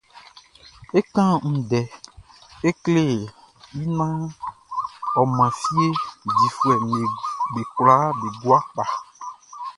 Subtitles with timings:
[0.97, 1.81] É kán ndɛ
[2.67, 3.03] é klé
[3.79, 4.21] i naan
[5.19, 5.87] ɔ man fie
[6.37, 6.93] difuɛʼm
[7.51, 8.83] be kwlaa be gua kpa.